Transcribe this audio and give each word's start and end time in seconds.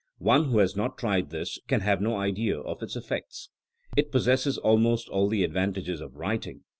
One 0.17 0.45
who 0.45 0.57
has 0.57 0.75
not 0.75 0.97
tried 0.97 1.29
this 1.29 1.59
can 1.67 1.81
have 1.81 2.01
no 2.01 2.15
idea 2.17 2.59
of 2.59 2.81
its 2.81 2.95
effect. 2.95 3.49
It 3.95 4.11
possesses 4.11 4.57
almost 4.57 5.07
all 5.09 5.29
the 5.29 5.43
advantages 5.43 6.01
of 6.01 6.15
writing. 6.15 6.63